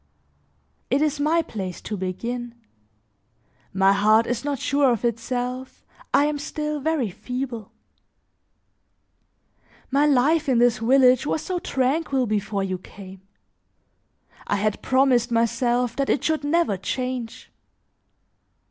It 0.89 0.99
is 1.03 1.19
my 1.19 1.43
place 1.43 1.79
to 1.81 1.95
begin; 1.95 2.55
my 3.71 3.93
heart 3.93 4.25
is 4.25 4.43
not 4.43 4.57
sure 4.57 4.91
of 4.91 5.05
itself, 5.05 5.85
I 6.11 6.25
am 6.25 6.39
still 6.39 6.79
very 6.79 7.11
feeble; 7.11 7.71
my 9.91 10.07
life 10.07 10.49
in 10.49 10.57
this 10.57 10.79
village 10.79 11.27
was 11.27 11.43
so 11.43 11.59
tranquil 11.59 12.25
before 12.25 12.63
you 12.63 12.79
came! 12.79 13.21
I 14.47 14.55
had 14.55 14.81
promised 14.81 15.29
myself 15.29 15.95
that 15.97 16.09
it 16.09 16.23
should 16.23 16.43
never 16.43 16.77
change! 16.77 17.51